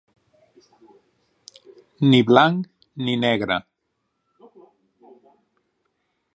[2.13, 2.65] Ni blanc,
[3.05, 3.59] ni negre.